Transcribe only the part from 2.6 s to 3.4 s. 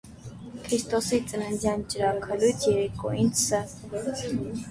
երեկոյին